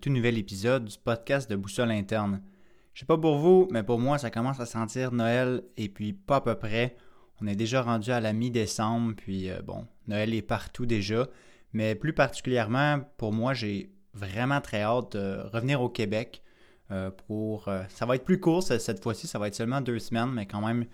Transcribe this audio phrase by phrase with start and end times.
[0.00, 2.42] tout nouvel épisode du podcast de Boussole Interne.
[2.92, 6.12] Je sais pas pour vous, mais pour moi, ça commence à sentir Noël et puis
[6.12, 6.96] pas à peu près.
[7.40, 11.28] On est déjà rendu à la mi-décembre, puis euh, bon, Noël est partout déjà.
[11.72, 16.42] Mais plus particulièrement, pour moi, j'ai vraiment très hâte de revenir au Québec
[16.90, 17.68] euh, pour...
[17.68, 20.46] Euh, ça va être plus court cette fois-ci, ça va être seulement deux semaines, mais
[20.46, 20.86] quand même,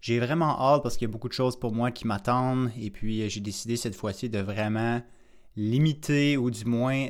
[0.00, 2.70] j'ai vraiment hâte parce qu'il y a beaucoup de choses pour moi qui m'attendent.
[2.80, 5.00] Et puis, j'ai décidé cette fois-ci de vraiment
[5.56, 7.06] limiter ou du moins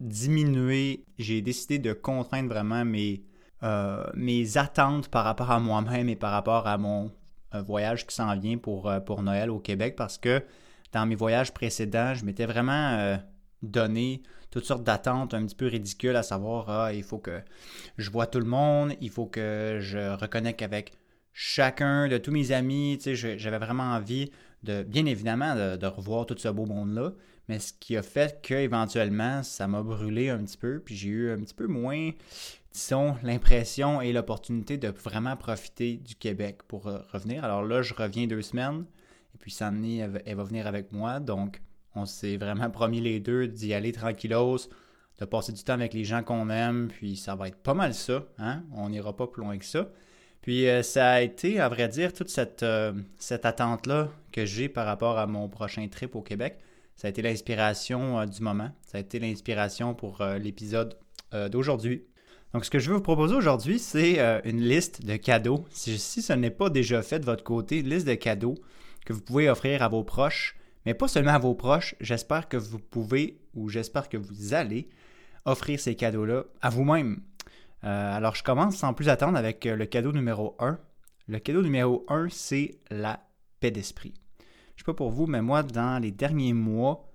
[0.00, 1.04] diminuer.
[1.18, 3.22] J'ai décidé de contraindre vraiment mes,
[3.62, 7.12] euh, mes attentes par rapport à moi-même et par rapport à mon
[7.54, 10.42] euh, voyage qui s'en vient pour, pour Noël au Québec parce que
[10.92, 13.18] dans mes voyages précédents, je m'étais vraiment
[13.62, 17.42] donné toutes sortes d'attentes un petit peu ridicules, à savoir, ah, il faut que
[17.98, 20.92] je vois tout le monde, il faut que je reconnecte avec
[21.32, 22.98] chacun de tous mes amis.
[22.98, 24.30] Tu j'avais vraiment envie
[24.62, 27.12] de, bien évidemment, de, de revoir tout ce beau monde-là,
[27.48, 31.30] mais ce qui a fait qu'éventuellement, ça m'a brûlé un petit peu, puis j'ai eu
[31.30, 32.10] un petit peu moins,
[32.72, 37.44] disons, l'impression et l'opportunité de vraiment profiter du Québec pour revenir.
[37.44, 38.84] Alors là, je reviens deux semaines,
[39.34, 41.60] et puis Sandy, elle, elle va venir avec moi, donc
[41.94, 44.58] on s'est vraiment promis les deux d'y aller tranquillos,
[45.18, 47.94] de passer du temps avec les gens qu'on aime, puis ça va être pas mal
[47.94, 48.62] ça, hein?
[48.74, 49.88] On n'ira pas plus loin que ça.
[50.42, 54.68] Puis euh, ça a été, à vrai dire, toute cette, euh, cette attente-là que j'ai
[54.68, 56.58] par rapport à mon prochain trip au Québec.
[56.96, 58.70] Ça a été l'inspiration euh, du moment.
[58.86, 60.98] Ça a été l'inspiration pour euh, l'épisode
[61.34, 62.04] euh, d'aujourd'hui.
[62.54, 65.66] Donc, ce que je veux vous proposer aujourd'hui, c'est une liste de cadeaux.
[65.70, 68.54] Si, ce n'est pas déjà fait de votre côté, une liste de cadeaux
[69.04, 71.96] que vous pouvez offrir à vos proches, mais pas seulement à vos proches.
[72.00, 74.88] J'espère que vous pouvez ou j'espère que vous allez
[75.44, 77.20] offrir ces cadeaux-là à vous-même.
[77.82, 80.78] alors, je commence sans plus attendre avec le cadeau numéro 1.
[81.28, 83.20] Le cadeau numéro 1, c'est la
[83.60, 84.14] paix d'esprit.
[84.76, 87.08] Je sais pas pour vous, mais moi, dans les derniers mois,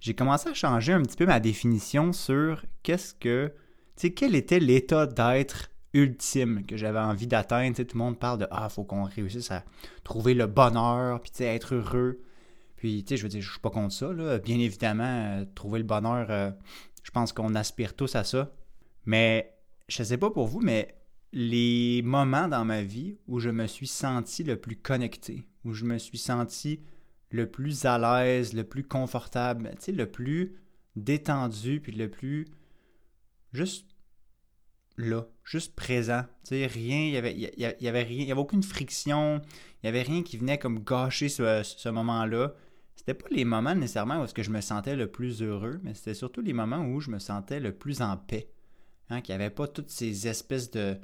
[0.00, 3.52] j'ai commencé à changer un petit peu ma définition sur qu'est-ce que,
[3.96, 7.76] tu sais, quel était l'état d'être ultime que j'avais envie d'atteindre.
[7.76, 9.64] tout le monde parle de ah, faut qu'on réussisse à
[10.04, 12.20] trouver le bonheur, puis être heureux.
[12.76, 14.38] Puis, tu sais, je veux dire, je suis pas contre ça, là.
[14.38, 16.50] Bien évidemment, euh, trouver le bonheur, euh,
[17.04, 18.50] je pense qu'on aspire tous à ça.
[19.04, 19.54] Mais,
[19.88, 20.96] je sais pas pour vous, mais
[21.32, 25.84] les moments dans ma vie où je me suis senti le plus connecté, où je
[25.84, 26.80] me suis senti
[27.32, 30.54] le plus à l'aise, le plus confortable, tu sais, le plus
[30.94, 32.46] détendu, puis le plus
[33.52, 33.88] juste
[34.98, 36.22] là, juste présent.
[36.44, 39.40] Tu sais, rien, il y avait, y, y avait rien, il y avait aucune friction,
[39.82, 42.54] il y avait rien qui venait comme gâcher ce, ce moment-là.
[42.96, 46.14] C'était pas les moments nécessairement où que je me sentais le plus heureux, mais c'était
[46.14, 48.48] surtout les moments où je me sentais le plus en paix.
[49.10, 50.98] Hein, qu'il n'y avait pas toutes ces espèces de,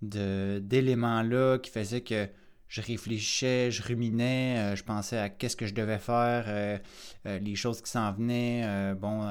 [0.00, 2.28] d'éléments-là qui faisaient que
[2.70, 6.78] je réfléchissais, je ruminais, euh, je pensais à qu'est-ce que je devais faire, euh,
[7.26, 9.28] euh, les choses qui s'en venaient, bon,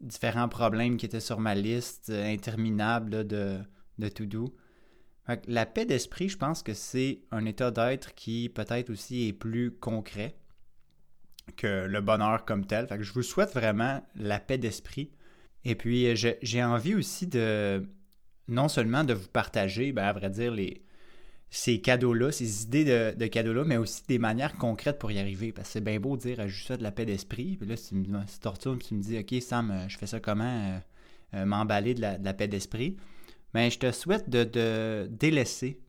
[0.00, 3.58] différents problèmes qui étaient sur ma liste interminable de,
[3.98, 4.56] de to-do.
[5.46, 9.70] La paix d'esprit, je pense que c'est un état d'être qui peut-être aussi est plus
[9.70, 10.34] concret
[11.56, 12.86] que le bonheur comme tel.
[12.88, 15.12] Que je vous souhaite vraiment la paix d'esprit.
[15.64, 17.86] Et puis, j'ai envie aussi de,
[18.48, 20.82] non seulement de vous partager, ben, à vrai dire, les,
[21.50, 25.52] ces cadeaux-là, ces idées de, cadeaux-là, mais aussi des manières concrètes pour y arriver.
[25.52, 27.56] Parce que c'est bien beau de dire juste ça de la paix d'esprit.
[27.56, 30.20] Puis là, si tu me tortures, tu me dis, OK, Sam, euh, je fais ça
[30.20, 30.78] comment euh,
[31.34, 32.96] euh, m'emballer de la, paix d'esprit?
[33.52, 35.80] Mais je te souhaite de, délaisser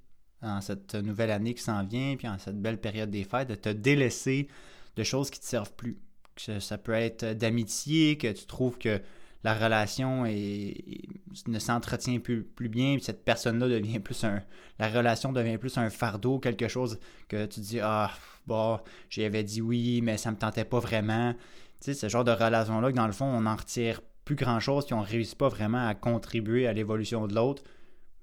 [0.41, 3.55] en cette nouvelle année qui s'en vient, puis en cette belle période des fêtes, de
[3.55, 4.47] te délaisser
[4.95, 5.99] de choses qui ne te servent plus.
[6.43, 8.99] Que ça peut être d'amitié, que tu trouves que
[9.43, 14.41] la relation ne s'entretient plus, bien, puis cette personne-là devient plus un.
[14.79, 18.11] La relation devient plus un fardeau, quelque chose que tu dis Ah,
[18.45, 18.79] bon,
[19.09, 21.33] j'avais dit oui, mais ça me tentait pas vraiment.
[21.79, 24.85] Tu sais, ce genre de relation-là, que dans le fond, on n'en retire plus grand-chose,
[24.85, 27.63] puis on ne réussit pas vraiment à contribuer à l'évolution de l'autre.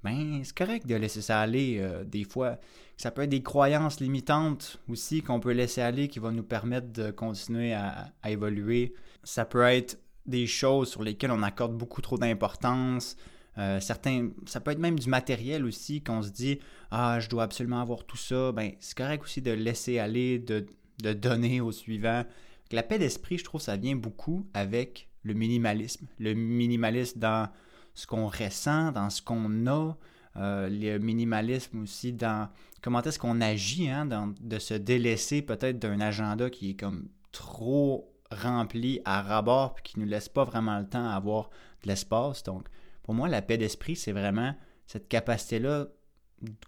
[0.05, 2.59] Ben, c'est correct de laisser ça aller euh, des fois.
[2.97, 6.93] Ça peut être des croyances limitantes aussi qu'on peut laisser aller qui vont nous permettre
[6.93, 8.95] de continuer à évoluer.
[9.25, 9.99] Ça peut être
[10.29, 13.17] des choses sur lesquelles on accorde beaucoup trop d'importance.
[13.59, 16.61] Euh, certains, ça peut être même du matériel aussi, qu'on se dit
[16.91, 18.53] Ah, je dois absolument avoir tout ça.
[18.53, 20.67] Ben, c'est correct aussi de laisser aller, de,
[21.13, 22.25] donner au suivant.
[22.71, 26.07] La paix d'esprit, je trouve, ça vient beaucoup avec le minimalisme.
[26.19, 27.49] Le minimalisme dans
[27.95, 29.97] ce qu'on ressent, dans ce qu'on a.
[30.37, 32.49] Euh, le minimalisme aussi dans
[32.81, 34.07] comment est-ce qu'on agit, hein,
[34.41, 39.99] de se délaisser peut-être d'un agenda qui est comme trop rempli à rabord puis qui
[39.99, 41.51] ne nous laisse pas vraiment le temps à avoir
[41.83, 42.43] de l'espace.
[42.43, 42.69] Donc,
[43.03, 44.55] pour moi, la paix d'esprit, c'est vraiment
[44.87, 45.89] cette capacité-là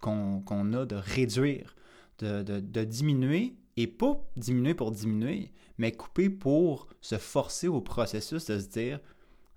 [0.01, 1.75] qu'on a de réduire,
[2.19, 8.45] de, de, diminuer, et pas diminuer pour diminuer, mais couper pour se forcer au processus
[8.45, 8.99] de se dire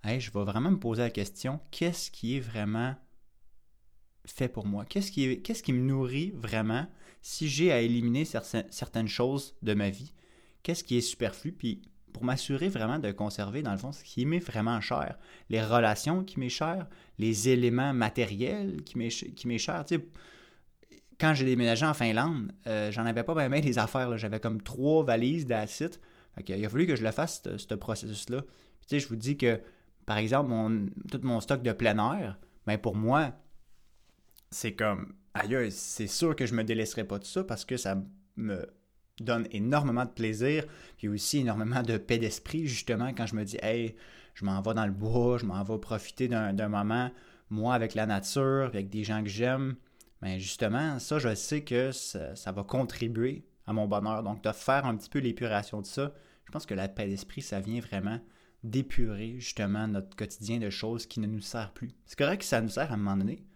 [0.05, 2.95] hey, je vais vraiment me poser la question, qu'est-ce qui est vraiment
[4.25, 4.85] fait pour moi?
[4.85, 6.87] Qu'est-ce qui, qui me nourrit vraiment
[7.23, 10.13] si j'ai à éliminer certaines choses de ma vie?
[10.63, 11.53] Qu'est-ce qui est superflu?
[11.53, 11.83] Puis
[12.15, 15.19] pour m'assurer vraiment de conserver, dans le fond, ce qui m'est vraiment cher.
[15.51, 16.87] Les relations qui m'est cher,
[17.19, 19.85] les éléments matériels qui m'est, cher.
[21.19, 24.17] Quand j'ai déménagé en Finlande, euh, j'en avais pas bien des affaires.
[24.17, 25.97] J'avais comme trois valises d'acide.
[26.47, 28.43] Il a fallu que je le fasse, ce, processus-là.
[28.89, 29.61] Je vous dis que,
[30.07, 30.53] par exemple,
[31.11, 33.33] tout mon stock de plein air, ben pour moi,
[34.53, 38.01] c'est comme, ailleurs, c'est sûr que je me délaisserai pas de ça parce que ça
[38.37, 38.69] me
[39.21, 40.65] donne énormément de plaisir,
[40.97, 43.95] puis aussi énormément de paix d'esprit, justement, quand je me dis, hey,
[44.35, 47.11] je m'en vais dans le bois, je m'en vais profiter d'un moment,
[47.51, 49.77] moi, avec la nature, avec des gens que j'aime.
[50.23, 54.23] Mais ben, justement, ça, je sais que ça, va contribuer à mon bonheur.
[54.23, 56.13] Donc, de faire un petit peu l'épuration de ça,
[56.45, 58.21] je pense que la paix d'esprit, ça vient vraiment
[58.65, 61.91] d'épurer justement notre quotidien de choses qui ne nous servent plus.
[62.07, 63.47] C'est correct que ça nous sert à un moment donné,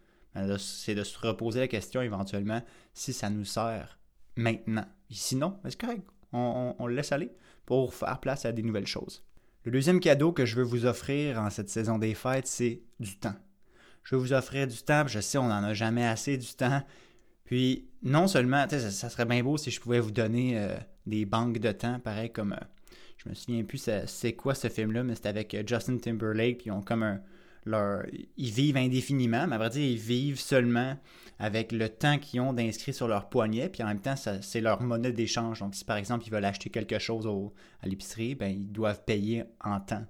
[0.58, 2.62] c'est de se reposer la question éventuellement
[2.92, 3.97] si ça nous sert
[4.38, 4.86] maintenant.
[5.10, 6.02] sinon, ben, c'est correct,
[6.32, 7.30] on, on, le laisse aller
[7.66, 9.24] pour faire place à des nouvelles choses.
[9.64, 13.18] Le deuxième cadeau que je veux vous offrir en cette saison des fêtes, c'est du
[13.18, 13.34] temps.
[14.04, 16.82] Je veux vous offrir du temps, je sais, on n'en a jamais assez du temps.
[17.44, 20.76] Puis, non seulement, ça, ça serait bien beau si je pouvais vous donner euh,
[21.06, 22.64] des banques de temps, pareil comme, euh,
[23.18, 26.66] je me souviens plus c'est quoi ce film-là, mais c'était avec euh, Justin Timberlake, puis
[26.66, 27.20] ils ont comme un,
[27.66, 30.96] ils vivent indéfiniment, mais à vrai dire, ils vivent seulement
[31.38, 34.82] avec le temps qu'ils ont d'inscrit sur leur poignet, puis en même temps, c'est leur
[34.82, 35.60] monnaie d'échange.
[35.60, 37.28] Donc, si par exemple, ils veulent acheter quelque chose
[37.82, 40.04] à l'épicerie, ben, ils doivent payer en temps.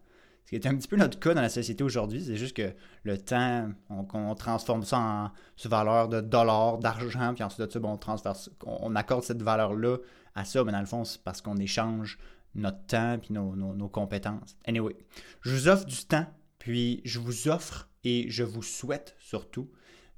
[0.45, 2.73] Ce qui est un petit peu notre cas dans la société aujourd'hui, c'est juste que
[3.03, 7.79] le temps, on, transforme ça en sous valeur de dollars, d'argent, puis ensuite de ça,
[7.83, 8.33] on, transfère,
[8.65, 9.99] on accorde cette valeur-là
[10.35, 12.19] à ça, mais dans le fond, c'est parce qu'on échange
[12.55, 14.57] notre temps puis nos, nos compétences.
[14.67, 14.97] Anyway,
[15.43, 16.27] je vous offre du temps
[16.59, 19.71] puis je vous offre et je vous souhaite surtout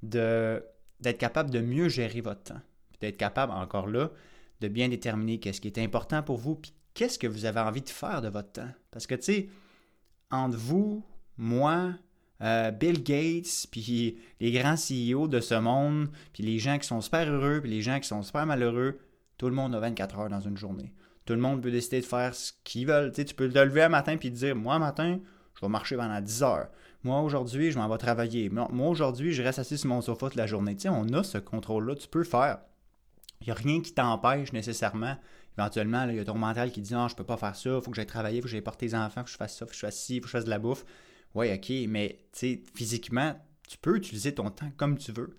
[0.03, 2.61] d'être capable de mieux gérer votre temps.
[2.99, 4.11] D'être capable, encore là,
[4.61, 7.81] de bien déterminer qu'est-ce qui est important pour vous, puis qu'est-ce que vous avez envie
[7.81, 8.69] de faire de votre temps.
[8.91, 9.49] Parce que, tu sais,
[10.29, 11.03] entre vous,
[11.37, 11.93] moi,
[12.41, 17.01] euh, Bill Gates, puis les grands CEO de ce monde, puis les gens qui sont
[17.01, 18.99] super heureux, puis les gens qui sont super malheureux,
[19.37, 20.93] tout le monde a 24 heures dans une journée.
[21.25, 23.11] Tout le monde peut décider de faire ce qu'ils veulent.
[23.11, 25.19] Tu, peux te lever un matin puis te dire, moi, matin,
[25.61, 26.69] je vais marcher pendant 10 heures.
[27.03, 28.49] Moi, aujourd'hui, je m'en vais travailler.
[28.49, 30.75] Moi, aujourd'hui, je reste assis sur mon sofa toute la journée.
[30.75, 31.95] Tu sais, on a ce contrôle-là.
[31.95, 32.59] Tu peux faire.
[33.41, 35.17] Il n'y a rien qui t'empêche nécessairement.
[35.57, 37.69] Éventuellement, il y a ton mental qui dit Non, je ne peux pas faire ça,
[37.69, 39.31] il faut que j'aille travailler, il faut que j'aille porter les enfants, il faut que
[39.31, 40.49] je fasse ça, il faut que je fasse ci, il faut que je fasse de
[40.49, 40.85] la bouffe.
[41.35, 43.35] Oui, ok, mais tu sais, physiquement,
[43.67, 45.37] tu peux utiliser ton temps comme tu veux.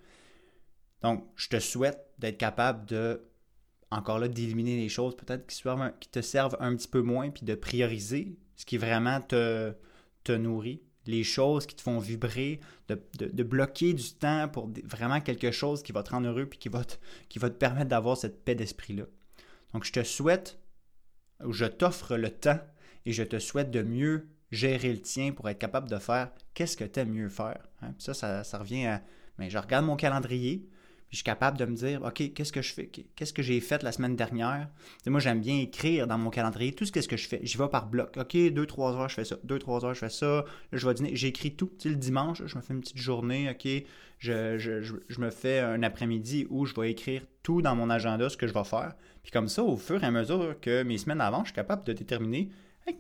[1.03, 3.23] Donc, je te souhaite d'être capable de,
[3.91, 7.55] encore là, d'éliminer les choses peut-être qui te servent un petit peu moins, puis de
[7.55, 9.75] prioriser ce qui vraiment te,
[10.23, 15.51] te nourrit, les choses qui te font vibrer, de, bloquer du temps pour vraiment quelque
[15.51, 16.95] chose qui va te rendre heureux puis qui va te,
[17.29, 19.05] qui va te permettre d'avoir cette paix d'esprit-là.
[19.73, 20.59] Donc, je te souhaite,
[21.45, 22.61] ou je t'offre le temps
[23.05, 26.77] et je te souhaite de mieux gérer le tien pour être capable de faire qu'est-ce
[26.77, 27.69] que tu aimes mieux faire.
[27.81, 27.95] Hein.
[27.99, 29.03] Ça, ça, ça, revient à.
[29.39, 30.69] Mais je regarde mon calendrier,
[31.13, 32.87] je suis capable de me dire, OK, qu'est-ce que je fais?
[32.87, 34.69] Qu'est-ce que j'ai fait la semaine dernière?
[35.07, 37.41] moi, j'aime bien écrire dans mon calendrier tout ce que je fais.
[37.43, 38.17] J'y vais par bloc.
[38.17, 39.37] OK, 2-3 heures, je fais ça.
[39.47, 40.45] 2-3 heures, je fais ça.
[40.73, 41.15] Là, je vais dîner.
[41.15, 41.71] J'écris tout.
[41.85, 43.51] Le dimanche, je me fais une petite journée.
[43.51, 43.69] OK,
[44.19, 48.37] je, je, me fais un après-midi où je vais écrire tout dans mon agenda, ce
[48.37, 48.95] que je vais faire.
[49.23, 51.85] Puis comme ça, au fur et à mesure que mes semaines avant, je suis capable
[51.85, 52.51] de déterminer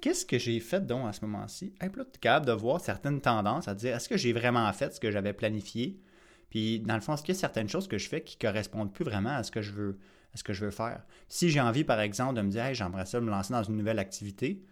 [0.00, 1.72] qu'est-ce que j'ai fait donc à ce moment-ci?
[1.82, 4.32] Et puis là, tu es capable de voir certaines tendances, à dire est-ce que j'ai
[4.32, 5.98] vraiment fait ce que j'avais planifié?
[6.52, 8.92] Puis, dans le fond, est-ce qu'il y a certaines choses que je fais qui correspondent
[8.92, 9.98] plus vraiment à ce que je veux,
[10.34, 11.02] à ce que je veux faire?
[11.26, 13.74] Si j'ai envie, par exemple, de me dire, hey, j'aimerais ça me lancer dans une
[13.74, 14.62] nouvelle activité,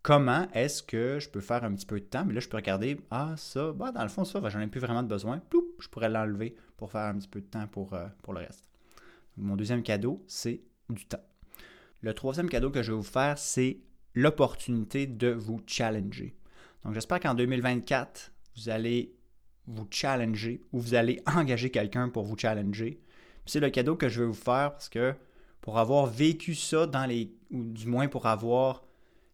[0.00, 2.24] comment est-ce que je peux faire un petit peu de temps?
[2.24, 4.80] Mais là, je peux regarder, ah, ça, bah, dans le fond, ça, j'en ai plus
[4.80, 5.36] vraiment de besoin.
[5.50, 8.38] Ploup, je pourrais l'enlever pour faire un petit peu de temps pour, euh, pour le
[8.38, 8.64] reste.
[9.36, 11.22] Mon deuxième cadeau, c'est du temps.
[12.00, 13.80] Le troisième cadeau que je vais vous faire, c'est
[14.14, 16.34] l'opportunité de vous challenger.
[16.82, 19.15] Donc, j'espère qu'en 2024, vous allez
[19.66, 23.00] vous challenger ou vous allez engager quelqu'un pour vous challenger.
[23.44, 25.14] C'est le cadeau que je vais vous faire parce que
[25.60, 28.82] pour avoir vécu ça dans les ou du moins pour avoir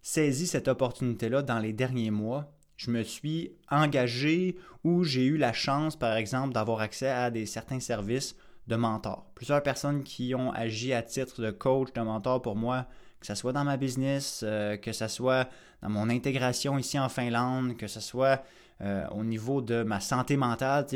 [0.02, 5.52] saisi cette opportunité-là dans les derniers mois, je me suis engagé ou j'ai eu la
[5.52, 8.34] chance, par exemple, d'avoir accès à des certains services
[8.66, 9.26] de mentor.
[9.34, 12.86] Plusieurs personnes qui ont agi à titre de coach, de mentor pour moi,
[13.20, 15.48] que ce soit dans ma business, euh, que ce soit
[15.80, 18.42] dans mon intégration ici en Finlande, que ce soit
[18.82, 20.86] euh, au niveau de ma santé mentale,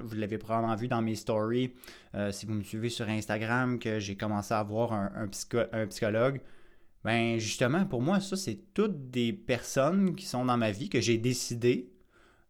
[0.00, 1.72] vous l'avez probablement vu dans mes stories,
[2.16, 6.40] euh, si vous me suivez sur Instagram, que j'ai commencé à voir un, psychologue.
[7.04, 11.00] Ben justement, pour moi, ça, c'est toutes des personnes qui sont dans ma vie, que
[11.00, 11.92] j'ai décidé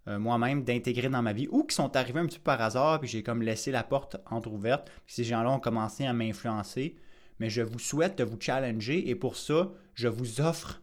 [0.09, 3.01] euh, moi-même d'intégrer dans ma vie, ou qui sont arrivés un petit peu par hasard,
[3.01, 6.97] puis j'ai comme laissé la porte entrouverte, puis ces gens-là ont commencé à m'influencer.
[7.41, 10.81] Mais je vous souhaite de vous challenger, et pour ça, je vous offre,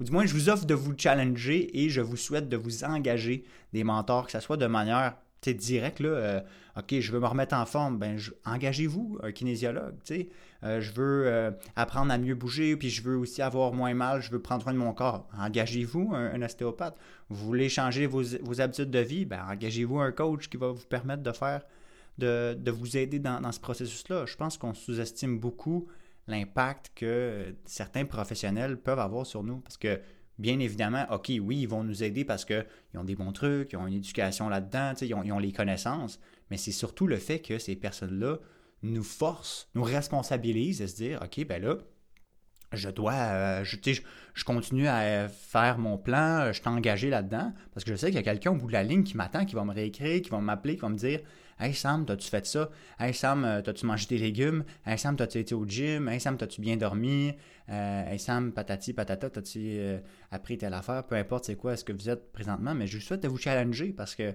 [0.00, 2.84] ou, du moins, je vous offre de vous challenger, et je vous souhaite de vous
[2.84, 5.14] engager des mentors, que ce soit de manière
[5.54, 6.40] direct, là, euh,
[6.76, 10.28] OK, je veux me remettre en forme, ben engagez-vous, un kinésiologue, tu
[10.64, 14.20] euh, je veux euh, apprendre à mieux bouger, puis je veux aussi avoir moins mal,
[14.20, 15.28] je veux prendre soin de mon corps.
[15.38, 16.96] Engagez-vous un, ostéopathe.
[17.28, 21.22] Vous voulez changer vos, habitudes de vie, ben engagez-vous un coach qui va vous permettre
[21.22, 21.62] de faire,
[22.18, 24.24] de, vous aider dans, dans ce processus-là.
[24.26, 25.86] Je pense qu'on sous-estime beaucoup
[26.26, 30.00] l'impact que certains professionnels peuvent avoir sur nous, parce que
[30.38, 32.64] Bien évidemment, OK, oui, ils vont nous aider parce qu'ils
[32.94, 36.72] ont des bons trucs, ils ont une éducation là-dedans, ils ont, les connaissances, mais c'est
[36.72, 38.38] surtout le fait que ces personnes-là
[38.82, 41.76] nous forcent, nous responsabilisent de se dire, OK, ben là,
[42.72, 43.76] je dois, euh, je,
[44.34, 48.16] je, continue à faire mon plan, je suis engagé là-dedans, parce que je sais qu'il
[48.16, 50.28] y a quelqu'un au bout de la ligne qui m'attend, qui va me réécrire, qui
[50.28, 51.20] va m'appeler, qui va me dire
[51.58, 52.70] Hey Sam, t'as-tu fait ça?
[52.98, 54.64] Hey Sam, euh, t'as-tu mangé tes légumes?
[54.84, 56.08] Hey Sam, t'as-tu été au gym?
[56.08, 57.32] Hey Sam, t'as-tu bien dormi?
[57.70, 59.78] Euh, Hey Sam, patati, patata, t'as-tu
[60.30, 61.04] appris telle affaire?
[61.06, 63.38] Peu importe c'est quoi ce que vous êtes présentement, mais je vous souhaite de vous
[63.38, 64.34] challenger parce que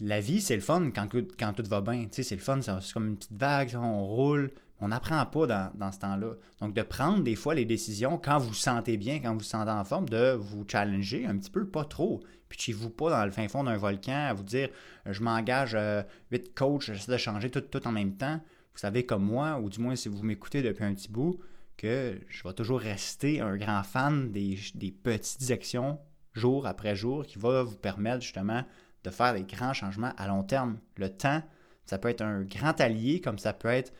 [0.00, 2.06] la vie, c'est le fun quand, quand tout va bien.
[2.10, 4.50] C'est le fun, c'est comme une petite vague, on roule,
[4.80, 6.34] on n'apprend pas dans, ce temps-là.
[6.60, 9.44] Donc, de prendre des fois les décisions quand vous vous sentez bien, quand vous vous
[9.44, 12.20] sentez en forme, de vous challenger un petit peu, pas trop.
[12.48, 14.68] Puis, chez vous pas dans le fin fond d'un volcan à vous dire
[15.04, 18.40] je m'engage, euh, vite coach, j'essaie de changer tout, tout en même temps.
[18.72, 21.38] Vous savez, comme moi, ou du moins si vous m'écoutez depuis un petit bout,
[21.76, 25.98] que je vais toujours rester un grand fan des, des petites actions
[26.34, 28.64] jour après jour qui va vous permettre justement
[29.04, 30.78] de faire des grands changements à long terme.
[30.96, 31.42] Le temps,
[31.84, 33.92] ça peut être un grand allié comme ça peut être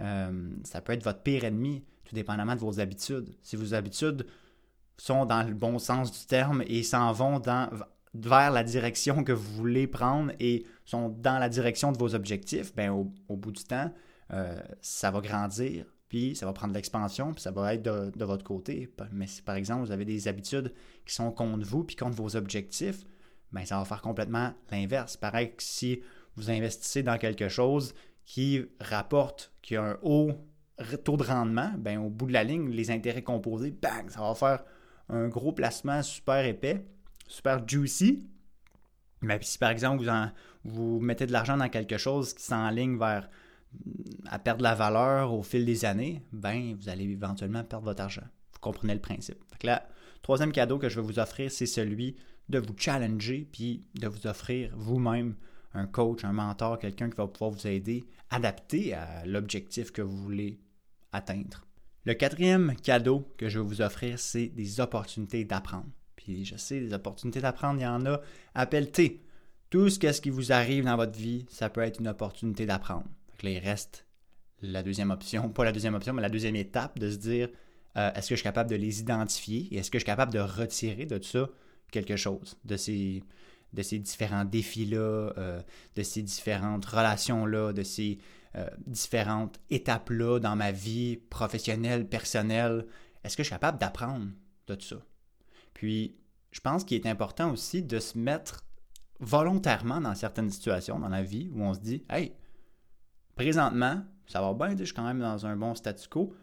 [0.00, 3.34] euh, ça peut être votre pire ennemi, tout dépendamment de vos habitudes.
[3.42, 4.26] Si vos habitudes
[4.96, 7.40] sont dans le bon sens du terme et s'en vont
[8.14, 12.74] vers la direction que vous voulez prendre et sont dans la direction de vos objectifs,
[12.74, 13.92] ben au, bout du temps,
[14.32, 18.44] euh, ça va grandir, puis ça va prendre l'expansion, puis ça va être de, votre
[18.44, 18.92] côté.
[19.12, 20.72] Mais si par exemple vous avez des habitudes
[21.06, 23.04] qui sont contre vous, puis contre vos objectifs,
[23.50, 25.16] ben ça va faire complètement l'inverse.
[25.16, 26.02] Pareil que si
[26.36, 27.94] vous investissez dans quelque chose
[28.24, 30.32] qui rapporte, qui a un haut
[31.04, 34.34] taux de rendement, ben, au bout de la ligne, les intérêts composés, bang, ça va
[34.34, 34.64] faire
[35.12, 36.84] un gros placement super épais,
[37.28, 38.26] super juicy.
[39.20, 40.04] Mais si par exemple
[40.64, 43.28] vous, mettez de l'argent dans quelque chose qui s'enligne vers
[44.26, 48.26] à perdre la valeur au fil des années, ben vous allez éventuellement perdre votre argent.
[48.52, 49.38] Vous comprenez le principe.
[49.52, 49.88] Fait là,
[50.22, 52.16] troisième cadeau que je vais vous offrir, c'est celui
[52.48, 55.36] de vous challenger puis de vous offrir vous-même
[55.74, 60.16] un coach, un mentor, quelqu'un qui va pouvoir vous aider, adapter à l'objectif que vous
[60.16, 60.60] voulez
[61.12, 61.64] atteindre.
[62.04, 65.86] Le quatrième cadeau que je vais vous offrir, c'est des opportunités d'apprendre.
[66.16, 68.20] Puis je sais, des opportunités d'apprendre, il y en a.
[68.54, 69.22] Appelle-T.
[69.70, 73.06] Tout ce, ce qui vous arrive dans votre vie, ça peut être une opportunité d'apprendre.
[73.42, 74.06] là, il reste
[74.60, 77.48] la deuxième option, pas la deuxième option, mais la deuxième étape de se dire
[77.96, 80.32] euh, est-ce que je suis capable de les identifier et est-ce que je suis capable
[80.32, 81.48] de retirer de tout ça
[81.90, 83.22] quelque chose, de ces,
[83.72, 85.60] de ces différents défis-là, euh,
[85.94, 88.18] de ces différentes relations-là, de ces
[88.56, 92.86] euh, différentes étapes-là dans ma vie professionnelle, personnelle.
[93.24, 94.26] Est-ce que je suis capable d'apprendre
[94.66, 94.96] de tout ça?
[95.74, 96.16] Puis,
[96.50, 98.64] je pense qu'il est important aussi de se mettre
[99.20, 102.34] volontairement dans certaines situations dans la vie où on se dit Hey,
[103.36, 106.34] présentement, ça va bien, je suis quand même dans un bon statu quo.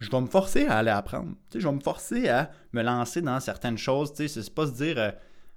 [0.00, 1.34] Je vais me forcer à aller apprendre.
[1.52, 4.12] je vais me forcer à me lancer dans certaines choses.
[4.14, 5.10] Ce n'est pas se dire euh,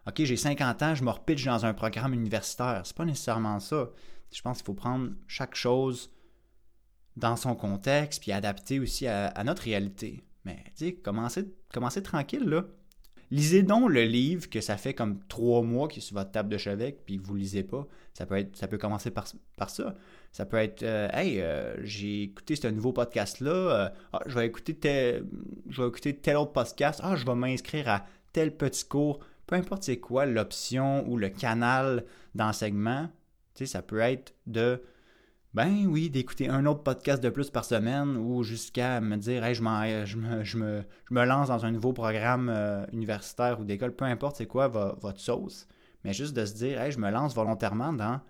[0.08, 2.82] OK, j'ai 50 ans, je me repitche dans un programme universitaire.
[2.86, 3.90] C'est pas nécessairement ça.
[4.32, 6.12] Je pense qu'il faut prendre chaque chose
[7.18, 10.24] dans son contexte puis adapter aussi à, notre réalité.
[10.46, 12.66] Mais tu sais, commencez, commencez tranquille là.
[13.30, 16.50] Lisez donc le livre que ça fait comme trois mois qu'il est sur votre table
[16.50, 17.88] de chevet puis vous ne lisez pas.
[18.14, 19.96] Ça peut, être, ça peut commencer par, par ça.
[20.34, 23.52] Ça peut être euh, Hey, euh, j'ai écouté ce nouveau podcast-là.
[23.52, 25.26] Euh, ah, je, vais écouter tel,
[25.70, 27.00] je vais écouter tel autre podcast.
[27.04, 29.22] Ah, je vais m'inscrire à tel petit cours
[29.52, 33.10] peu importe c'est quoi l'option ou le canal d'enseignement,
[33.66, 34.82] ça peut être de,
[35.54, 39.54] ben oui, d'écouter un autre podcast de plus par semaine ou jusqu'à me dire, hey,
[39.54, 43.66] je, je, me, je, me, je, me, lance dans un nouveau programme euh, universitaire ou
[43.66, 45.68] d'école, peu importe c'est quoi votre sauce,
[46.04, 48.22] mais juste de se dire, hey, je me lance volontairement dans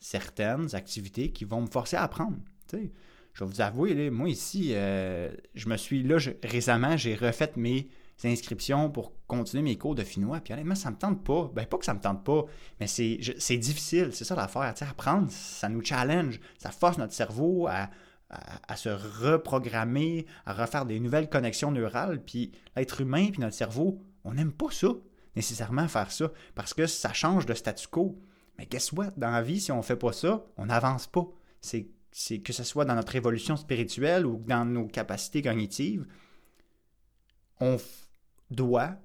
[0.00, 2.36] certaines activités qui vont me forcer à apprendre.
[2.72, 7.88] Je vais vous avouer, moi ici, euh, je me suis là, récemment, j'ai refait mes
[8.24, 10.40] inscriptions pour continuer mes cours de finnois.
[10.40, 11.50] Puis honnêtement, ça me tente pas.
[11.54, 12.44] Ben, pas que ça me tente pas,
[12.80, 14.10] mais c'est difficile.
[14.12, 14.72] C'est ça l'affaire.
[14.80, 16.40] Apprendre, ça nous challenge.
[16.58, 17.90] Ça force notre cerveau à
[18.30, 22.22] à, se reprogrammer, à refaire des nouvelles connexions neurales.
[22.24, 24.88] Puis l'être humain, puis notre cerveau, on n'aime pas ça,
[25.34, 28.18] nécessairement faire ça, parce que ça change de statu quo.
[28.58, 31.26] Mais qu'est-ce que dans la vie, si on ne fait pas ça, on n'avance pas.
[31.60, 36.06] C'est, c'est que ce soit dans notre évolution spirituelle ou dans nos capacités cognitives,
[37.60, 37.78] on
[38.50, 38.96] doit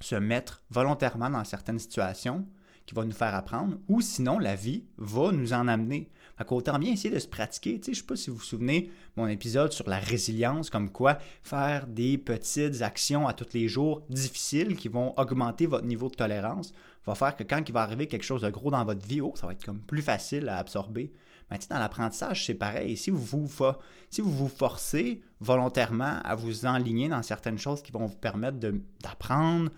[0.00, 2.46] se mettre volontairement dans certaines situations
[2.86, 6.10] qui vont nous faire apprendre, ou sinon la vie va nous en amener.
[6.36, 7.78] Fait autant bien essayer de se pratiquer.
[7.78, 10.70] Tu sais, je ne sais pas si vous vous souvenez mon épisode sur la résilience,
[10.70, 15.84] comme quoi faire des petites actions à tous les jours difficiles qui vont augmenter votre
[15.84, 16.72] niveau de tolérance
[17.06, 19.32] va faire que quand il va arriver quelque chose de gros dans votre vie, oh,
[19.36, 21.12] ça va être comme plus facile à absorber.
[21.50, 22.96] Mais dans l'apprentissage, c'est pareil.
[22.96, 23.72] Si vous, vous,
[24.08, 28.58] si vous vous forcez volontairement à vous enligner dans certaines choses qui vont vous permettre
[29.02, 29.70] d'apprendre,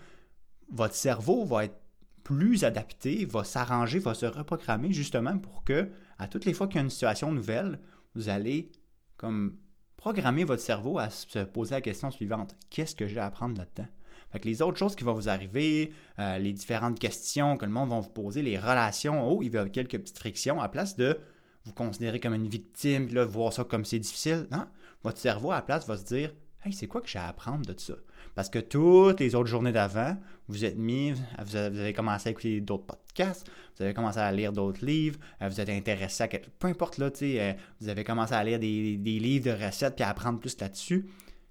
[0.71, 1.79] votre cerveau va être
[2.23, 5.89] plus adapté, va s'arranger, va se reprogrammer justement pour que,
[6.19, 7.79] à toutes les fois qu'il y a une situation nouvelle,
[8.15, 8.71] vous allez
[9.17, 9.57] comme
[9.97, 13.89] programmer votre cerveau à se poser la question suivante qu'est-ce que j'ai à apprendre là-dedans?
[14.31, 17.71] Fait que les autres choses qui vont vous arriver, euh, les différentes questions que le
[17.71, 20.95] monde va vous poser, les relations, oh, il y a quelques petites frictions, à place
[20.95, 21.19] de
[21.65, 24.65] vous considérer comme une victime, puis là, voir ça comme c'est difficile, non,
[25.03, 26.33] votre cerveau, à la place, va se dire
[26.65, 27.95] Hey, c'est quoi que j'ai à apprendre de ça?
[28.35, 30.15] Parce que toutes les autres journées d'avant,
[30.47, 34.53] vous êtes mis, vous avez commencé à écouter d'autres podcasts, vous avez commencé à lire
[34.53, 36.49] d'autres livres, euh, vous êtes intéressé à quelque...
[36.59, 40.09] peu importe là, euh, vous avez commencé à lire des, livres de recettes puis à
[40.09, 41.05] apprendre plus là-dessus.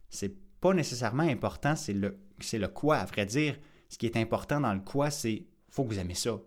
[0.08, 3.58] C'est pas nécessairement important, c'est le, c'est le quoi, à vrai dire.
[3.90, 6.38] Ce qui est important dans le quoi, c'est faut que vous aimez ça.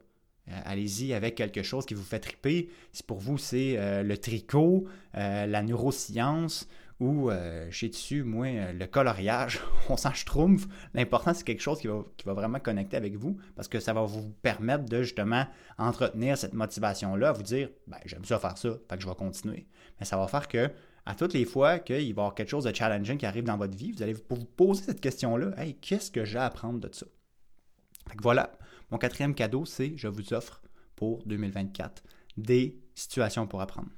[0.47, 2.69] Euh, allez-y avec quelque chose qui vous fait triper.
[2.91, 6.67] Si pour vous c'est le tricot, la neuroscience,
[6.99, 9.59] ou euh, chez dessus, moi, euh, le coloriage,
[9.89, 10.67] on s'en schtroumpf.
[10.93, 13.93] L'important, c'est quelque chose qui va, qui va, vraiment connecter avec vous parce que ça
[13.93, 15.45] va vous permettre de justement
[15.77, 19.67] entretenir cette motivation-là, vous dire ben, j'aime ça faire ça, fait que je vais continuer.
[19.99, 20.71] Mais ça va faire que,
[21.05, 23.57] à toutes les fois qu'il va y avoir quelque chose de challenging qui arrive dans
[23.57, 26.89] votre vie, vous allez vous poser cette question-là hey, qu'est-ce que j'ai à apprendre de
[26.93, 27.05] ça?
[28.07, 28.57] Fait voilà,
[28.91, 30.61] mon quatrième cadeau, c'est je vous offre
[30.95, 32.03] pour 2024
[32.37, 33.89] des situations pour apprendre.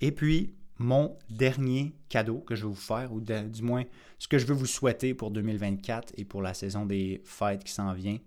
[0.00, 3.84] Et puis, mon dernier cadeau que je vais vous faire, ou du moins
[4.18, 7.72] ce que je veux vous souhaiter pour 2024 et pour la saison des fêtes qui
[7.72, 8.18] s'en vient,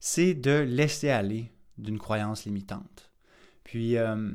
[0.00, 3.10] c'est de laisser aller d'une croyance limitante.
[3.64, 4.32] Puis, euh,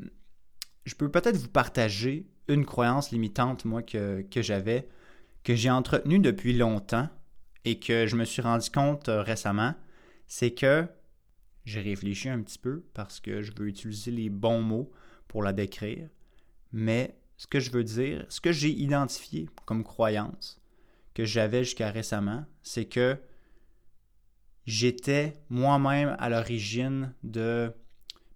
[0.86, 4.88] je peux peut-être vous partager une croyance limitante, moi, que, j'avais,
[5.44, 7.08] que j'ai entretenue depuis longtemps
[7.66, 9.76] et que je me suis rendu compte euh, récemment,
[10.30, 10.88] c'est que
[11.66, 14.92] j'ai réfléchi un petit peu parce que je veux utiliser les bons mots
[15.28, 16.08] pour la décrire,
[16.72, 20.62] mais ce que je veux dire, ce que j'ai identifié comme croyance
[21.14, 23.18] que j'avais jusqu'à récemment, c'est que
[24.66, 27.74] j'étais moi-même à l'origine de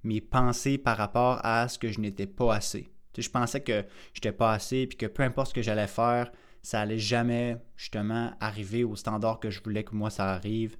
[0.03, 2.91] mes pensées par rapport à ce que je n'étais pas assez.
[3.17, 6.31] je pensais que je n'étais pas assez, puis que peu importe ce que j'allais faire,
[6.63, 10.75] ça allait jamais justement arriver au standard que je voulais que moi ça arrive.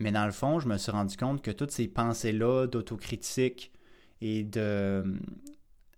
[0.00, 3.70] Mais dans le fond, je me suis rendu compte que toutes ces pensées-là d'autocritique
[4.22, 5.04] et de,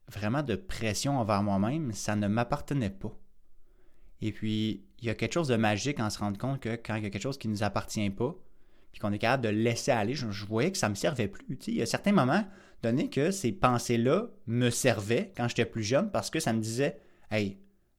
[0.08, 3.16] vraiment de pression envers moi-même, ça ne m'appartenait pas.
[4.20, 6.96] Et puis, il y a quelque chose de magique en se rendre compte que quand
[6.96, 8.36] il y a quelque chose qui ne nous appartient pas,
[8.90, 11.46] puis qu'on est capable de laisser aller, je, voyais que ça ne me servait plus.
[11.66, 12.44] il y a certains moments
[12.82, 17.00] donnés que ces pensées-là me servaient quand j'étais plus jeune parce que ça me disait
[17.30, 17.58] Hey,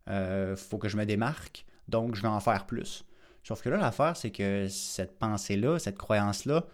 [0.09, 3.05] euh, faut que je me démarque, donc je vais en faire plus.
[3.43, 6.65] Sauf que là, l'affaire, c'est que cette pensée-là, cette croyance-là,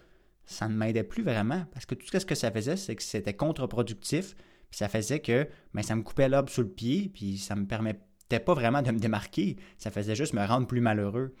[0.44, 3.34] ça ne m'aidait plus vraiment parce que tout ce que ça faisait, c'est que c'était
[3.34, 7.56] contre-productif, puis ça faisait que ben, ça me coupait l'herbe sous le pied, puis ça
[7.56, 9.56] me permettait pas vraiment de me démarquer.
[9.78, 11.34] Ça faisait juste me rendre plus malheureux.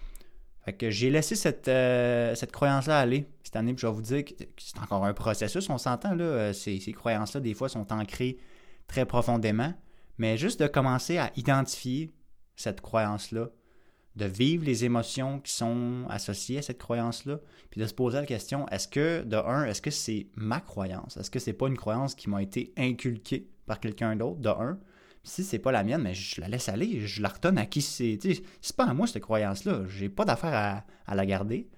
[0.64, 3.72] Fait que j'ai laissé cette, euh, cette croyance-là aller cette année.
[3.72, 6.14] Puis je vais vous dire que c'est encore un processus, on s'entend.
[6.14, 6.24] là.
[6.24, 8.36] Euh, ces, ces croyances-là, des fois, sont ancrées
[8.86, 9.72] très profondément.
[10.18, 12.12] Mais juste de commencer à identifier
[12.56, 13.48] cette croyance-là,
[14.16, 17.38] de vivre les émotions qui sont associées à cette croyance-là,
[17.70, 21.16] puis de se poser la question, est-ce que, de un, est-ce que c'est ma croyance?
[21.16, 24.78] Est-ce que c'est pas une croyance qui m'a été inculquée par quelqu'un d'autre, de un?
[25.22, 27.82] Si c'est pas la mienne, mais je la laisse aller, je la retonne à qui
[27.82, 28.18] c'est.
[28.60, 31.68] C'est pas à moi cette croyance-là, j'ai pas d'affaire à, la garder.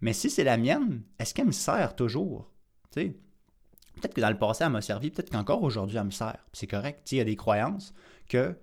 [0.00, 2.50] Mais si c'est la mienne, est-ce qu'elle me sert toujours?
[2.92, 6.46] Peut-être que dans le passé, elle m'a servi, peut-être qu'encore aujourd'hui, elle me sert.
[6.52, 7.10] C'est correct.
[7.12, 7.92] Il y a des croyances
[8.28, 8.56] que.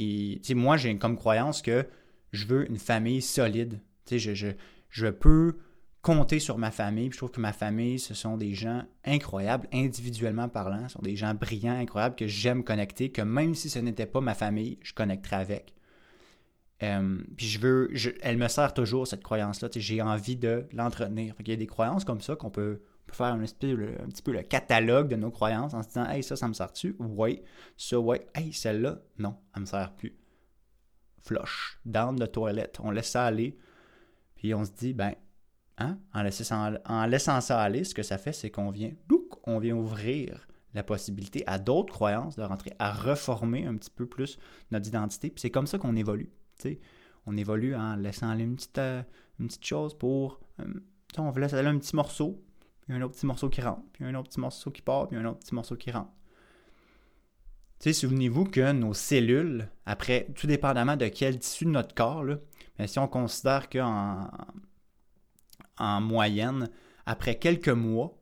[0.00, 1.84] Et, moi, j'ai comme croyance que
[2.32, 3.80] je veux une famille solide.
[4.04, 4.48] Tu sais, je,
[4.90, 5.58] je, peux
[6.02, 7.10] compter sur ma famille.
[7.12, 10.88] je trouve que ma famille, ce sont des gens incroyables, individuellement parlant.
[10.88, 14.20] Ce sont des gens brillants, incroyables, que j'aime connecter, que même si ce n'était pas
[14.20, 15.74] ma famille, je connecterais avec.
[16.82, 17.90] Euh, puis je veux,
[18.22, 19.68] elle me sert toujours, cette croyance-là.
[19.74, 21.34] J'ai envie de l'entretenir.
[21.40, 22.80] Il y a des croyances comme ça qu'on peut
[23.12, 26.36] faire un, un petit peu le catalogue de nos croyances en se disant Hey, ça,
[26.36, 26.96] ça me sert-tu?
[26.98, 27.42] Oui.
[27.76, 28.18] Ça, oui.
[28.34, 30.17] Hey, celle-là, non, elle me sert plus.
[31.20, 32.72] Flush, down the toilet.
[32.80, 33.58] On laisse ça aller.
[34.36, 35.14] Puis on se dit Ben,
[35.78, 38.92] hein, en, laissant, ça aller, ce que ça fait, c'est qu'on vient,
[39.44, 44.06] on vient ouvrir la possibilité à d'autres croyances de rentrer, à reformer un petit peu
[44.06, 44.38] plus
[44.70, 45.30] notre identité.
[45.30, 46.30] Puis c'est comme ça qu'on évolue.
[47.26, 49.02] On évolue en laissant aller une petite, euh,
[49.38, 50.40] une chose pour.
[50.60, 50.64] Euh,
[51.18, 52.42] on laisse aller un petit morceau,
[52.82, 55.16] puis un autre petit morceau qui rentre, puis un autre petit morceau qui part, puis
[55.16, 56.12] un autre petit morceau qui rentre.
[57.80, 62.24] Souvenez-vous que nos cellules, après, tout dépendamment de quel tissu de notre corps,
[62.78, 64.28] mais si on considère qu'en
[65.78, 66.68] en moyenne,
[67.06, 68.18] après quelques mois,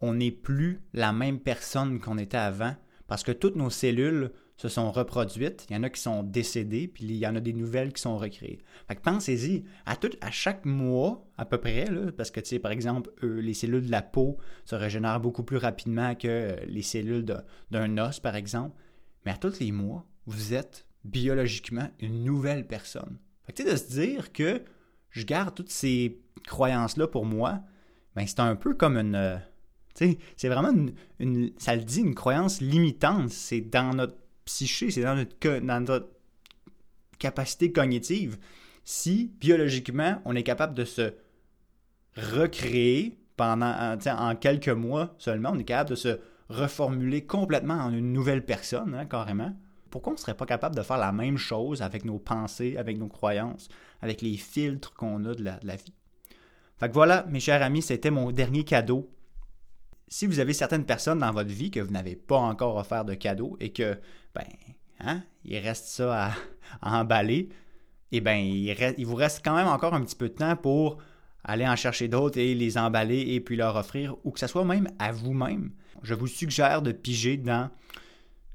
[0.00, 2.74] on n'est plus la même personne qu'on était avant
[3.06, 5.66] parce que toutes nos cellules se sont reproduites.
[5.68, 8.02] Il y en a qui sont décédées, puis il y en a des nouvelles qui
[8.02, 8.58] sont recréées.
[8.88, 12.58] Fait que pensez-y, à, tout, à chaque mois, à peu près, parce que, tu sais,
[12.58, 17.24] par exemple, les cellules de la peau se régénèrent beaucoup plus rapidement que les cellules
[17.70, 18.74] d'un os, par exemple.
[19.26, 23.18] Mais à tous les mois, vous êtes biologiquement une nouvelle personne.
[23.44, 24.62] Fait que, de se dire que
[25.10, 27.60] je garde toutes ces croyances-là pour moi,
[28.14, 29.36] ben, c'est un peu comme une euh,
[29.94, 30.72] c'est vraiment
[31.18, 33.30] une, ça le dit, une croyance limitante.
[33.30, 36.08] C'est dans notre psyché, c'est dans notre, dans notre
[37.18, 38.36] capacité cognitive.
[38.84, 41.14] Si biologiquement, on est capable de se
[42.16, 48.12] recréer pendant en quelques mois seulement, on est capable de se reformuler complètement en une
[48.12, 49.52] nouvelle personne, hein, carrément.
[49.90, 52.98] Pourquoi on ne serait pas capable de faire la même chose avec nos pensées, avec
[52.98, 53.68] nos croyances,
[54.02, 55.94] avec les filtres qu'on a de la, vie?
[56.78, 59.10] Fait que voilà, mes chers amis, c'était mon dernier cadeau
[60.08, 63.14] si vous avez certaines personnes dans votre vie que vous n'avez pas encore offert de
[63.14, 63.98] cadeaux et que,
[64.34, 64.44] ben,
[65.00, 66.32] hein, il reste ça à,
[67.00, 67.48] emballer,
[68.12, 70.98] eh bien, il, vous reste quand même encore un petit peu de temps pour
[71.46, 74.64] aller en chercher d'autres et les emballer et puis leur offrir, ou que ce soit
[74.64, 75.70] même à vous-même.
[76.02, 77.70] Je vous suggère de piger dans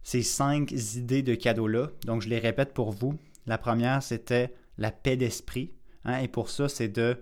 [0.03, 1.89] ces cinq idées de cadeaux-là.
[2.05, 3.17] Donc, je les répète pour vous.
[3.47, 5.71] La première, c'était la paix d'esprit.
[6.03, 7.17] Hein, et pour ça, c'est de,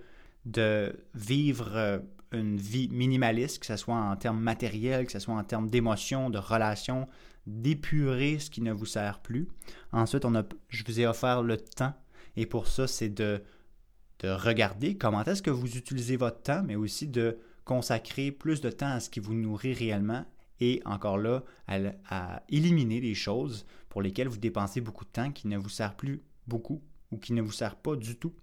[0.46, 2.00] de vivre euh,
[2.32, 6.30] une vie minimaliste, que ce soit en termes matériels, que ce soit en termes d'émotions,
[6.30, 7.08] de relations,
[7.46, 9.48] d'épurer ce qui ne vous sert plus.
[9.92, 11.94] Ensuite, on a, je vous ai offert le temps
[12.36, 13.42] et pour ça, c'est de,
[14.20, 18.70] de regarder comment est-ce que vous utilisez votre temps, mais aussi de consacrer plus de
[18.70, 20.26] temps à ce qui vous nourrit réellement
[20.60, 25.48] et encore là, à, éliminer les choses pour lesquelles vous dépensez beaucoup de temps qui
[25.48, 28.34] ne vous sert plus beaucoup ou qui ne vous sert pas du tout.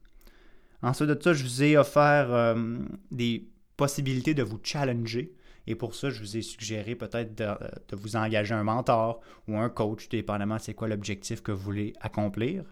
[0.83, 2.79] Ensuite de ça, je vous ai offert euh,
[3.11, 5.35] des possibilité de vous challenger.
[5.67, 9.69] Et pour ça, je vous ai suggéré peut-être de, vous engager un mentor ou un
[9.69, 12.65] coach, dépendamment c'est quoi l'objectif que vous voulez accomplir.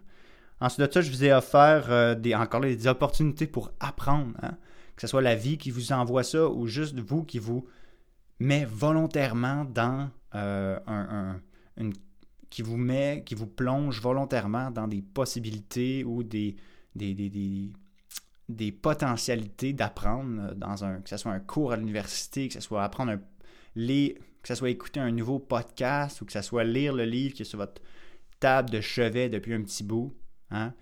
[0.59, 4.57] Ensuite de ça, je vous ai offert euh, des, encore des opportunités pour apprendre, hein.
[4.95, 7.67] que ce soit la vie qui vous envoie ça ou juste vous qui vous
[8.39, 11.39] met volontairement dans euh, un,
[12.49, 16.55] qui vous met, qui vous plonge volontairement dans des possibilités ou des,
[16.95, 17.71] des, des
[18.49, 22.59] des potentialités d'apprendre euh, dans un que ce soit un cours à l'université, que ce
[22.59, 23.19] soit apprendre un,
[23.75, 27.33] les, que ce soit écouter un nouveau podcast ou que ce soit lire le livre
[27.33, 27.81] qui est sur votre
[28.39, 30.13] table de chevet depuis un petit bout,
[30.51, 30.73] hein,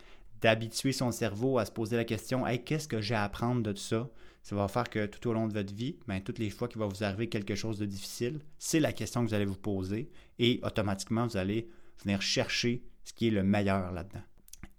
[0.41, 3.71] d'habituer son cerveau à se poser la question hey, qu'est-ce que j'ai à apprendre de
[3.71, 4.09] tout ça?
[4.43, 6.79] Ça va faire que tout au long de votre vie, ben, toutes les fois qu'il
[6.79, 10.11] va vous arriver quelque chose de difficile, c'est la question que vous allez vous poser
[10.37, 11.69] et automatiquement vous allez
[12.03, 14.23] venir chercher ce qui est le meilleur là-dedans.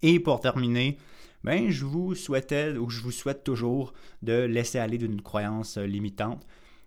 [0.03, 0.97] Et pour terminer,
[1.43, 6.45] ben, je vous souhaitais ou je vous souhaite toujours de laisser aller d'une croyance limitante.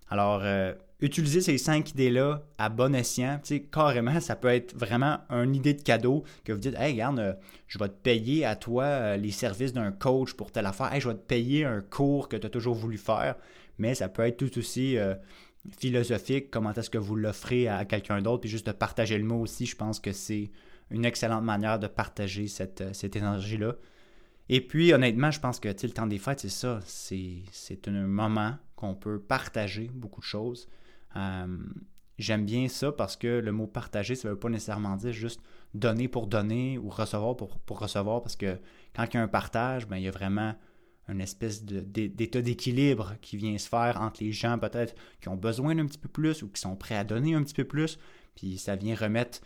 [0.09, 3.39] Alors, euh, utilisez ces cinq idées-là à bon escient.
[3.43, 6.93] Tu sais, carrément, ça peut être vraiment une idée de cadeau que vous dites Hey,
[6.93, 7.33] regarde, euh,
[7.67, 10.93] je vais te payer à toi les services d'un coach pour telle affaire.
[10.93, 13.37] Hey, je vais te payer un cours que tu as toujours voulu faire.
[13.79, 14.97] Mais ça peut être tout aussi
[15.79, 16.51] philosophique.
[16.51, 18.41] Comment est-ce que vous l'offrez à quelqu'un d'autre?
[18.41, 20.51] Puis juste de partager le mot aussi, je pense que c'est
[20.91, 23.77] une excellente manière de partager cette, cette énergie-là.
[24.49, 26.81] Et puis, honnêtement, je pense que le temps des fêtes, c'est ça.
[26.87, 30.69] C'est un moment qu'on peut partager beaucoup de choses.
[31.17, 31.59] Euh,
[32.19, 35.41] j'aime bien ça parce que le mot partager, ça ne veut pas nécessairement dire juste
[35.75, 38.59] donner pour donner ou recevoir pour, recevoir, parce que
[38.95, 40.55] quand il y a un partage, ben, il y a vraiment
[41.09, 45.75] une espèce d'état d'équilibre qui vient se faire entre les gens peut-être qui ont besoin
[45.75, 47.99] d'un petit peu plus ou qui sont prêts à donner un petit peu plus.
[48.35, 49.41] Puis ça vient remettre,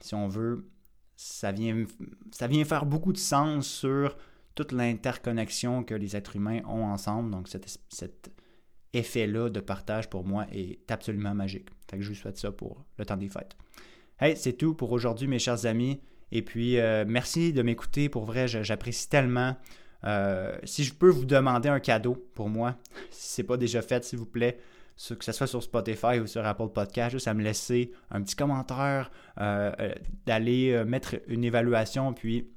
[0.00, 0.68] si on veut,
[1.16, 1.84] ça vient,
[2.32, 4.16] ça vient faire beaucoup de sens sur
[4.54, 7.30] toute l'interconnexion que les êtres humains ont ensemble.
[7.30, 8.30] Donc, cet,
[8.94, 11.68] effet-là de partage, pour moi, est absolument magique.
[11.90, 13.56] Fait que je vous souhaite ça pour le temps des fêtes.
[14.20, 16.00] Hey, c'est tout pour aujourd'hui, mes chers amis.
[16.32, 18.08] Et puis, euh, merci de m'écouter.
[18.08, 19.56] Pour vrai, j'apprécie tellement
[20.64, 22.76] si je peux vous demander un cadeau pour moi,
[23.10, 24.58] si ce n'est pas déjà fait, s'il vous plaît,
[24.96, 28.36] que ce soit sur Spotify ou sur Apple Podcast, juste à me laisser un petit
[28.36, 29.10] commentaire,
[30.26, 32.48] d'aller mettre une évaluation, puis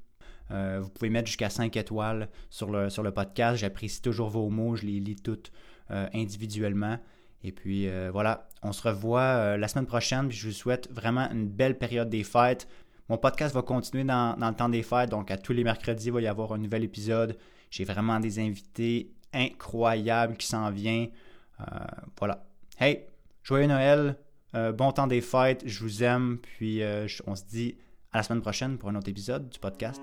[0.50, 3.58] vous pouvez mettre jusqu'à 5 étoiles sur le, sur le podcast.
[3.58, 5.52] J'apprécie toujours vos mots, je les lis toutes
[6.14, 6.98] individuellement.
[7.44, 10.32] Et puis voilà, on se revoit la semaine prochaine.
[10.32, 12.68] je vous souhaite vraiment une belle période des fêtes.
[13.12, 16.14] Mon podcast va continuer dans, le temps des fêtes, donc à tous les mercredis, il
[16.14, 17.38] va y avoir un nouvel épisode.
[17.70, 21.10] J'ai vraiment des invités incroyables qui s'en viennent.
[21.60, 21.64] Euh,
[22.18, 22.46] voilà.
[22.80, 23.04] Hey,
[23.44, 24.16] joyeux Noël,
[24.56, 27.76] euh, bon temps des fêtes, je vous aime, puis euh, on se dit
[28.14, 30.02] à la semaine prochaine pour un autre épisode du podcast.